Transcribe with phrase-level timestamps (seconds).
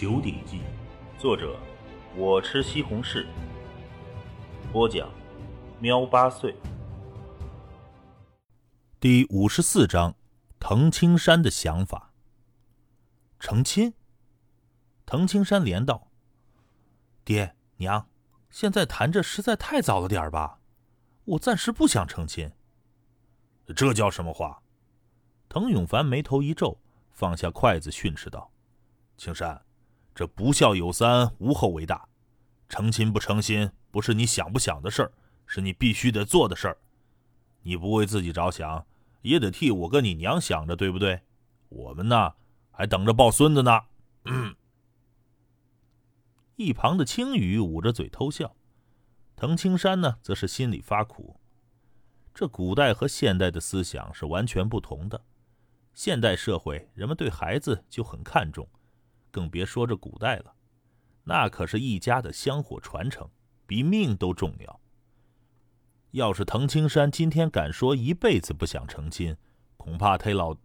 [0.00, 0.60] 九鼎记》，
[1.20, 1.58] 作者
[2.14, 3.26] 我吃西红柿，
[4.72, 5.12] 播讲
[5.80, 6.54] 喵八岁。
[9.00, 10.14] 第五十四章：
[10.60, 12.12] 滕青山的想法。
[13.40, 13.92] 成亲？
[15.04, 16.12] 滕青山连道
[17.26, 18.08] ：“爹娘，
[18.50, 20.60] 现在谈这实在太早了点吧？
[21.24, 22.52] 我暂时不想成亲。”
[23.74, 24.62] 这叫什么话？
[25.48, 26.78] 滕永凡眉头一皱，
[27.10, 28.52] 放下筷子训斥道
[29.18, 29.60] ：“青山，
[30.18, 32.08] 这不孝有三，无后为大。
[32.68, 35.12] 成亲不成亲，不是你想不想的事儿，
[35.46, 36.76] 是你必须得做的事儿。
[37.62, 38.84] 你不为自己着想，
[39.22, 41.22] 也得替我跟你娘想着，对不对？
[41.68, 42.32] 我们呢，
[42.72, 43.82] 还等着抱孙子呢。”
[44.26, 44.56] 嗯
[46.56, 48.56] 一旁的青雨捂着嘴偷笑，
[49.36, 51.38] 滕青山呢，则是心里发苦。
[52.34, 55.22] 这古代和现代的思想是完全不同的。
[55.94, 58.68] 现代社会，人们对孩子就很看重，
[59.30, 60.54] 更别说这古代了。
[61.24, 63.28] 那可是一家的香火传承，
[63.66, 64.80] 比命都重要。
[66.12, 69.36] 要是滕青山今天敢说一辈子不想成亲，
[69.76, 70.56] 恐怕他老，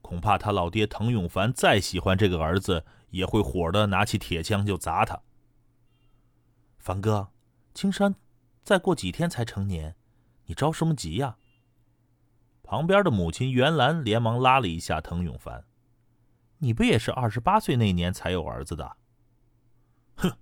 [0.00, 5.20] 恐怕他老爹滕永凡再喜欢这个儿子，也会火的拿起铁枪就砸他。
[6.78, 7.28] 凡哥，
[7.74, 8.14] 青山
[8.62, 9.96] 再过几天才成年。
[10.46, 11.36] 你着什么急呀？
[12.62, 15.64] 旁边的母亲袁兰连忙拉了一下滕永凡
[16.58, 18.96] ：“你不也是二十八岁那年才有儿子的
[20.16, 20.32] ？”“哼，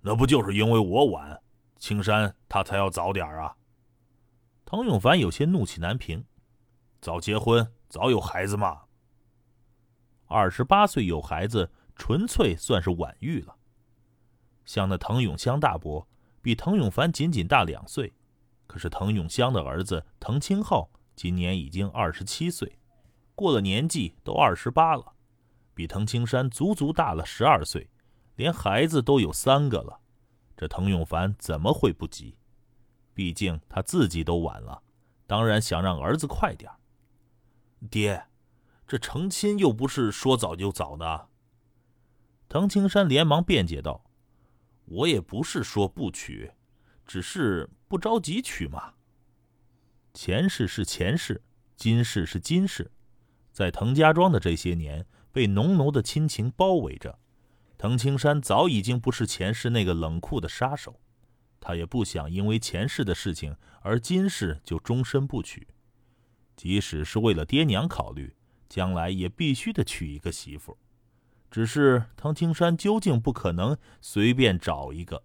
[0.00, 1.40] 那不就是因为我晚，
[1.78, 3.56] 青山他才要早点啊！”
[4.64, 6.24] 滕永凡有些怒气难平
[7.00, 8.82] ：“早结婚，早有孩子嘛。
[10.26, 13.56] 二十八岁有孩子，纯粹算是晚育了。
[14.64, 16.08] 像那滕永香大伯，
[16.40, 18.14] 比滕永凡仅仅大两岁。”
[18.66, 22.78] 可是滕永香的儿子滕清浩今年已经二十七岁，
[23.34, 25.12] 过了年纪都二十八了，
[25.74, 27.88] 比滕青山足足大了十二岁，
[28.36, 30.00] 连孩子都有三个了。
[30.56, 32.36] 这滕永凡怎么会不急？
[33.14, 34.82] 毕竟他自己都晚了，
[35.26, 36.70] 当然想让儿子快点。
[37.90, 38.24] 爹，
[38.86, 41.28] 这成亲又不是说早就早的。
[42.48, 44.04] 滕青山连忙辩解道
[44.86, 46.52] ：“我也不是说不娶，
[47.06, 48.94] 只是……”不着急娶嘛。
[50.14, 51.42] 前世是前世，
[51.76, 52.90] 今世是今世，
[53.52, 57.18] 在滕家庄的这些年，被浓浓的亲情包围着。
[57.76, 61.00] 滕青山早已经不是前世那个冷酷的杀手，
[61.58, 65.66] 他也不想因为前世的事情而今世就终身不娶。
[66.54, 68.36] 即使是为了爹娘考虑，
[68.68, 70.78] 将来也必须得娶一个媳妇。
[71.50, 75.24] 只是滕青山究竟不可能随便找一个，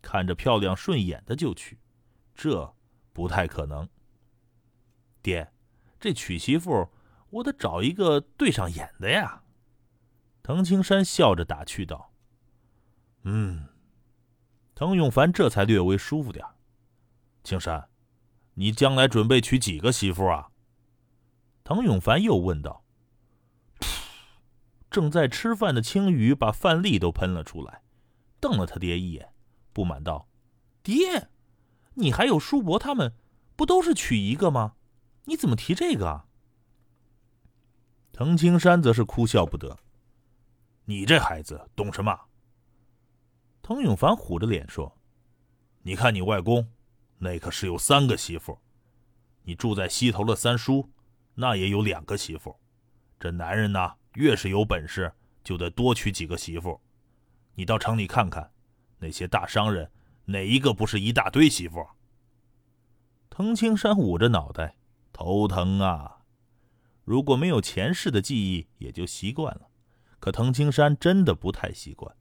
[0.00, 1.78] 看着漂亮顺眼的就娶。
[2.34, 2.74] 这
[3.12, 3.86] 不太可能。
[5.22, 5.52] 爹，
[6.00, 6.88] 这娶媳妇
[7.30, 9.42] 我得找一个对上眼的呀。
[10.42, 12.12] 滕青山笑着打趣道
[13.22, 13.68] ：“嗯。”
[14.74, 16.44] 滕永凡这才略微舒服点
[17.44, 17.88] 青山，
[18.54, 20.50] 你将来准备娶几个媳妇啊？
[21.62, 22.84] 滕永凡又问道。
[24.90, 27.82] 正在吃饭的青鱼把饭粒都喷了出来，
[28.40, 29.32] 瞪了他爹一眼，
[29.72, 30.28] 不满道
[30.82, 31.28] ：“爹。”
[31.94, 33.14] 你还有叔伯他们，
[33.54, 34.76] 不都是娶一个吗？
[35.26, 36.26] 你怎么提这个啊？
[38.20, 39.78] 滕青山则是哭笑不得
[40.84, 42.20] ：“你这孩子懂什么？”
[43.64, 44.94] 滕永凡虎着脸说
[45.80, 46.70] ：“你看你外公，
[47.16, 48.52] 那可是有三个媳妇；
[49.42, 50.86] 你住在西头的三叔，
[51.34, 52.54] 那也有两个媳妇。
[53.18, 55.10] 这男人呐，越是有本事，
[55.42, 56.78] 就得多娶几个媳妇。
[57.54, 58.52] 你到城里看看，
[58.98, 59.90] 那些大商人。”
[60.26, 61.88] 哪一个不是一大堆媳妇？
[63.30, 64.76] 滕青山捂着脑袋，
[65.10, 66.19] 头疼啊！
[67.10, 69.68] 如果没有前世的记忆，也就习惯了。
[70.20, 72.14] 可滕青山真的不太习惯。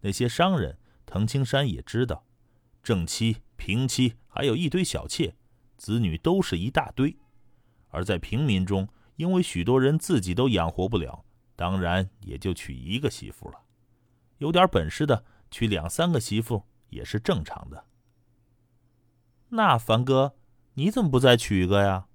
[0.00, 2.24] 那些商人，滕青山也知道，
[2.82, 5.36] 正妻、平妻，还有一堆小妾，
[5.76, 7.14] 子女都是一大堆。
[7.88, 13.60] 而在平民中，因为许多人自己都养活不了，当然也就娶一个媳妇了。
[14.38, 16.62] 有点本事的，娶两三个媳妇。
[16.88, 17.84] 也是正常的。
[19.50, 20.36] 那凡哥，
[20.72, 22.05] 你怎么不再娶一个呀？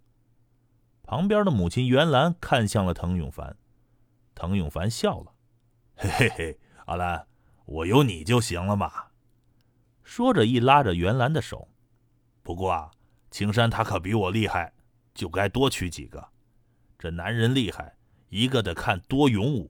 [1.12, 3.58] 旁边的母亲袁兰看向了滕永凡，
[4.34, 5.34] 滕永凡笑了
[5.98, 7.28] ：“嘿嘿嘿，阿兰，
[7.66, 9.08] 我有你就行了嘛。”
[10.04, 11.68] 说着，一拉着袁兰的手。
[12.42, 12.92] 不过啊，
[13.30, 14.72] 青山他可比我厉害，
[15.14, 16.30] 就该多娶几个。
[16.98, 17.98] 这男人厉害，
[18.30, 19.70] 一个得看多勇武，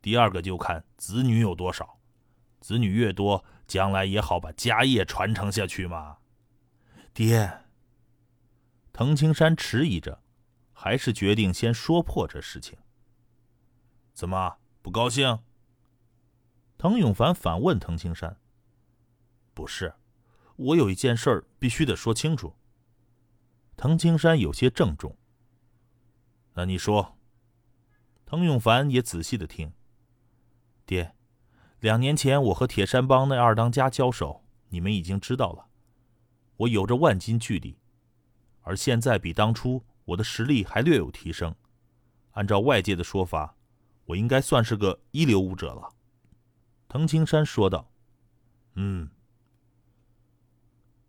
[0.00, 1.98] 第二个就看子女有多少，
[2.60, 3.44] 子女越多。
[3.66, 6.16] 将来也好把家业传承下去嘛，
[7.12, 7.60] 爹。
[8.90, 10.22] 滕青山迟疑着，
[10.80, 12.78] 还是决定先说破这事情。
[14.14, 15.40] 怎么不高兴？
[16.78, 18.38] 滕永凡反问滕青山
[19.52, 19.94] ：“不是，
[20.54, 22.54] 我有一件事儿必须得说清楚。”
[23.76, 25.18] 滕青山有些郑重。
[26.54, 27.18] 那你说。
[28.24, 29.72] 滕永凡也仔细的听。
[30.86, 31.16] 爹，
[31.80, 35.66] 两年前我和铁山帮那二当家交手，你们已经知道了。
[36.58, 37.80] 我有着万斤巨力，
[38.60, 41.54] 而现在比当初我的实力还略有提升。
[42.32, 43.54] 按照外界的说法，
[44.06, 45.92] 我应该算是个一流武者了。
[46.88, 47.90] 滕青山说道
[48.74, 49.10] ：“嗯，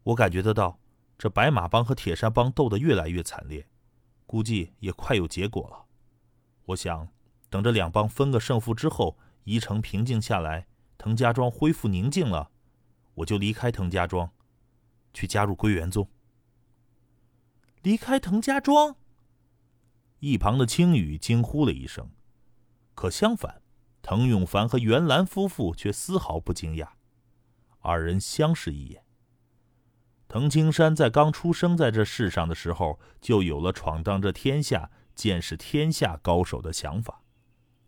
[0.03, 0.79] 我感觉得到，
[1.17, 3.65] 这白马帮和铁山帮斗得越来越惨烈，
[4.25, 5.85] 估计也快有结果了。
[6.65, 7.07] 我想，
[7.49, 10.67] 等着两帮分个胜负之后，宜城平静下来，
[10.97, 12.51] 滕家庄恢复宁静了，
[13.13, 14.29] 我就离开滕家庄。”
[15.13, 16.07] 去加入归元宗。
[17.81, 18.95] 离开滕家庄。
[20.19, 22.09] 一旁的青羽惊呼了一声，
[22.93, 23.61] 可相反，
[24.01, 26.89] 滕永凡和袁兰夫妇却丝毫不惊讶。
[27.79, 29.03] 二人相视一眼。
[30.27, 37.23] 滕青山在刚出生在这世上的时候，就有了闯荡这天下、见识天下高手的想法，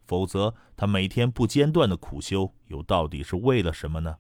[0.06, 4.18] 否则他每天不间断的苦修，又到底是为了什么呢？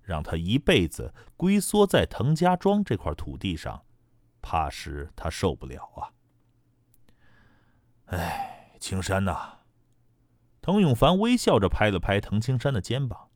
[0.00, 3.82] 让他一辈子龟缩在滕家庄这块土地上，
[4.48, 6.14] 怕是他受不了啊！
[8.04, 9.58] 哎，青山呐，
[10.62, 13.28] 滕永凡微笑着拍了拍滕青山的肩膀。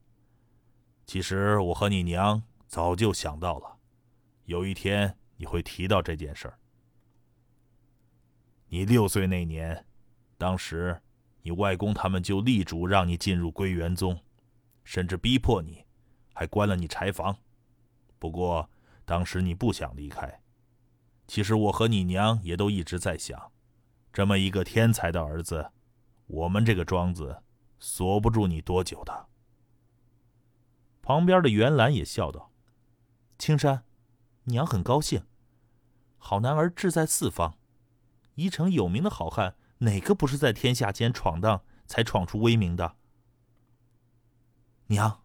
[1.05, 3.77] 其实我和你娘早就想到了，
[4.45, 6.57] 有一天你会提到这件事儿。
[8.67, 9.85] 你六岁那年，
[10.37, 11.01] 当时
[11.41, 14.17] 你外公他们就力主让你进入归元宗，
[14.85, 15.85] 甚至逼迫你。
[16.33, 17.37] 还关了你柴房，
[18.17, 18.69] 不过
[19.03, 20.40] 当时你不想离开。
[21.31, 23.53] 其实我和你娘也都一直在想，
[24.11, 25.71] 这么一个天才的儿子，
[26.27, 27.41] 我们这个庄子
[27.79, 29.29] 锁不住你多久的。
[31.01, 32.51] 旁边的袁兰也笑道
[33.39, 33.85] ：“青山，
[34.43, 35.25] 娘很高兴。
[36.17, 37.57] 好男儿志在四方，
[38.35, 42.97] 宜城有名的好汉，哪个不是在天下间闯荡才闯出威名的？
[44.87, 45.23] 娘。”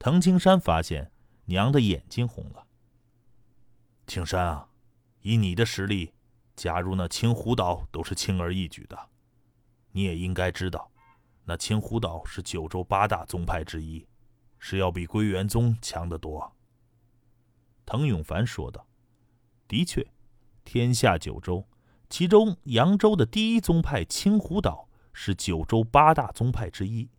[0.00, 1.12] 滕青山发现
[1.44, 2.66] 娘的眼睛红了。
[4.08, 4.67] 青山啊，
[5.28, 6.14] 以你的实力，
[6.56, 8.98] 加入那青湖岛都是轻而易举的。
[9.92, 10.90] 你也应该知道，
[11.44, 14.06] 那青湖岛是九州八大宗派之一，
[14.58, 16.50] 是要比归元宗强得多。
[17.84, 18.86] 滕永凡说道
[19.68, 20.10] ：“的确，
[20.64, 21.68] 天下九州，
[22.08, 27.10] 其中扬州的第一宗派青湖岛是九州八大宗派之一，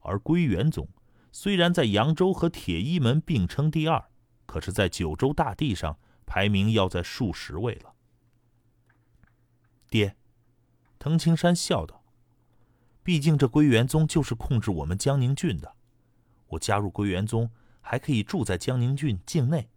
[0.00, 0.88] 而归元宗。”
[1.30, 4.02] 虽然在扬州和铁衣门并称第二，
[4.46, 7.94] 可是，在九州大地上排名要在数十位了。
[9.88, 10.16] 爹，
[10.98, 12.04] 滕青山笑道
[13.02, 15.76] ：“毕竟这归元宗就是控制我们江宁郡的，
[16.48, 17.50] 我加入归元宗
[17.80, 19.70] 还可以住在江宁郡境内，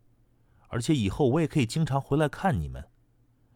[0.67, 2.89] 而且以后我也可以经常回来看你们。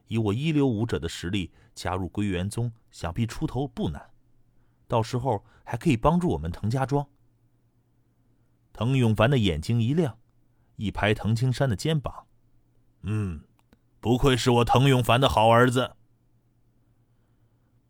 [0.08, 4.12] 以我一流武者的实力，加入归元宗想必出头不难，
[4.88, 7.08] 到时候还可以帮助我们滕家庄。”
[8.74, 10.20] 滕永凡的眼睛一亮，
[10.76, 12.28] 一拍滕青山的肩膀
[13.04, 13.44] ：“嗯，
[14.00, 15.96] 不愧是我滕永凡的好儿子。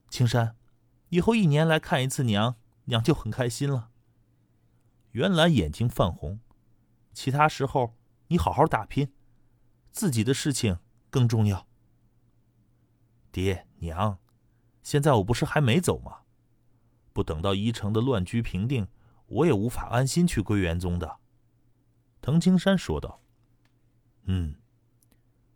[0.10, 0.56] 青山，
[1.10, 2.56] 以后一年来看一次娘，
[2.86, 3.90] 娘就很开心了。”
[5.12, 6.40] 袁兰眼睛泛红，
[7.14, 7.96] 其他时候
[8.28, 9.14] 你好好打拼，
[9.92, 10.80] 自己的事情
[11.10, 11.68] 更重要。
[13.32, 14.20] 爹娘，
[14.82, 16.22] 现在我不是还没走吗？
[17.14, 18.88] 不等到宜城的乱局平定。
[19.28, 21.18] 我也无法安心去归元宗的，
[22.22, 23.22] 滕青山说道。
[24.26, 24.56] 嗯，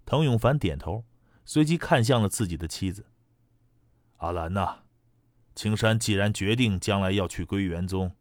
[0.08, 1.04] 滕永凡点头，
[1.44, 3.08] 随即看向了自己的妻子。
[4.20, 4.78] 阿兰呐，
[5.54, 8.16] 青山既然决定将来要去归元宗，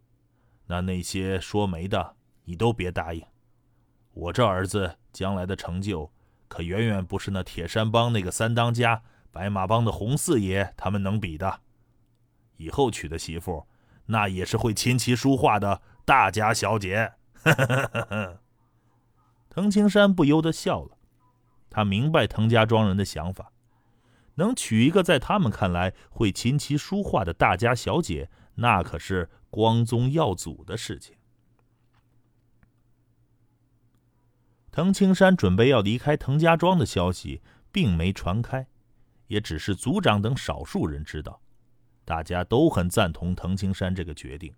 [0.67, 2.17] 那那些说媒的
[2.47, 3.25] 你都别答应。
[4.15, 6.11] 我这儿子将来的成就，
[6.49, 11.61] 可远远不是那铁山帮那个三当家、白马帮的洪四爷他们能比的。
[12.57, 13.65] 以后娶的媳妇。
[14.09, 17.13] 那也是会琴棋书画的大家小姐，
[19.51, 20.96] 滕青山不由得笑了。
[21.69, 23.53] 他明白滕家庄人的想法，
[24.35, 31.17] 能娶一个在他们看来会琴棋书画的大家小姐，那可是光宗耀祖的事情。
[34.71, 37.41] 滕青山准备要离开滕家庄的消息
[37.73, 38.67] 并没传开，
[39.27, 41.41] 也只是族长等少数人知道。
[42.05, 44.55] 大家都很赞同滕青山这个决定。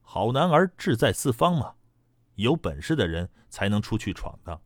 [0.00, 1.74] 好男儿志在四方嘛，
[2.36, 4.60] 有本事的人才能出去闯荡。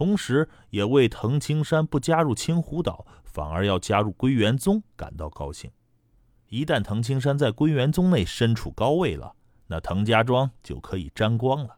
[0.00, 5.70] 同时，也为滕青山不加入青湖岛，反而要加入归元宗感到高兴。
[6.48, 9.34] 一旦滕青山在归元宗内身处高位了，
[9.66, 11.76] 那滕家庄就可以沾光了。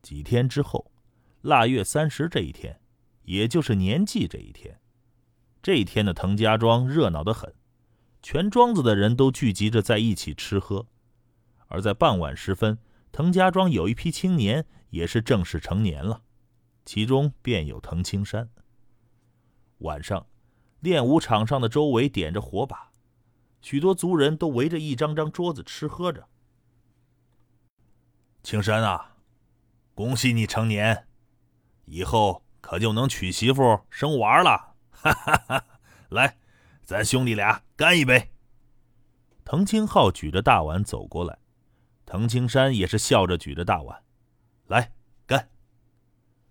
[0.00, 0.92] 几天之后，
[1.40, 2.80] 腊月三十这一天，
[3.24, 4.78] 也就是年祭这一天，
[5.60, 7.52] 这一天的滕家庄热闹得很，
[8.22, 10.86] 全庄子的人都聚集着在一起吃喝。
[11.66, 12.78] 而在傍晚时分，
[13.10, 16.22] 滕家庄有一批青年也是正式成年了，
[16.84, 18.48] 其中便有滕青山。
[19.78, 20.26] 晚上，
[20.80, 22.90] 练武场上的周围点着火把，
[23.60, 26.28] 许多族人都围着一张张桌子吃喝着。
[28.42, 29.16] 青山啊！
[29.94, 31.06] 恭喜你成年，
[31.84, 34.74] 以后可就能娶媳妇生娃了。
[34.90, 35.64] 哈哈哈！
[36.08, 36.38] 来，
[36.82, 38.32] 咱兄弟俩干一杯。
[39.44, 41.38] 滕青浩举着大碗走过来，
[42.06, 44.02] 滕青山也是笑着举着大碗，
[44.66, 44.92] 来。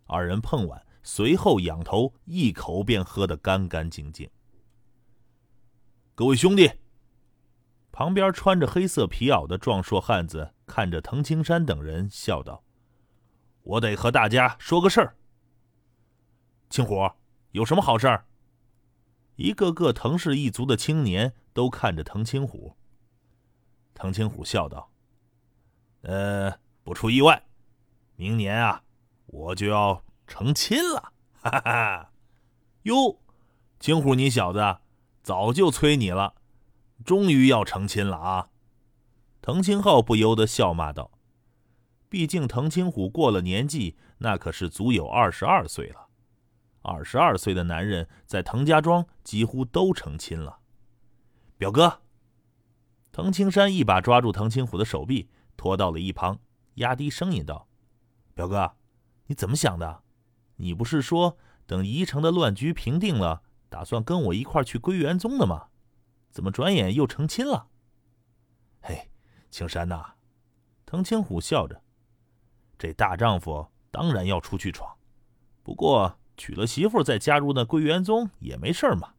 [0.09, 4.27] 二人碰碗，随后仰头一口便喝得干干净净。
[6.15, 6.71] 各位兄弟，
[7.91, 12.63] 旁边穿着黑色皮袄的壮硕汉子看着滕青山等人，笑道。
[13.61, 15.15] 我得和大家说个事儿。
[16.71, 17.07] 青虎，
[17.51, 18.25] 有什么好事儿？
[19.35, 22.75] 一个个滕氏一族的青年都看着滕青虎。
[23.93, 24.91] 滕青虎笑道
[26.01, 27.45] ：“呃，不出意外，
[28.15, 28.83] 明年啊，
[29.29, 32.11] 我就要成亲了。”哈哈哈！
[32.83, 33.19] 哟，
[33.79, 34.77] 青虎，你小子
[35.23, 36.35] 早就催你了，
[37.05, 38.49] 终于要成亲了啊！
[39.41, 41.11] 滕青浩不由得笑骂道。
[42.09, 46.07] 毕竟滕青虎过了年纪，那可是足有二十二岁了。
[46.81, 50.59] 二十二岁的男人在滕家庄几乎都成亲了。
[51.57, 52.01] 表哥，
[53.11, 56.39] 滕青山一把抓住滕青虎的手臂，拖到了一旁，
[56.75, 57.67] 压低声音道
[58.33, 58.73] ：“表哥，
[59.29, 60.01] 你怎么想的？
[60.55, 65.67] 你不是说等宜城的乱局平定了，打算跟我一块去归元宗的吗？
[66.31, 67.67] 怎么转眼又成亲了？”
[68.81, 69.09] 嘿，
[69.51, 70.15] 青山呐，
[70.83, 71.79] 滕青虎笑着。
[72.77, 74.97] 这大丈夫当然要出去闯，
[75.61, 79.13] 不过娶了媳妇再加入那归元宗也没事嘛。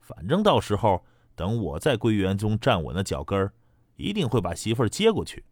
[0.00, 1.02] 反正到时候
[1.34, 3.50] 等我在归元宗站稳了脚跟，
[3.96, 5.46] 一定会把媳妇接过去。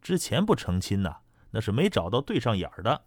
[0.00, 1.16] 之前不成亲呐，
[1.50, 3.02] 那是没找到对上眼儿的。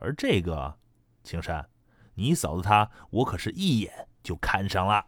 [0.00, 0.76] 而这个
[1.22, 1.68] 青山，
[2.14, 5.06] 你嫂子她，我可是一眼就看上了。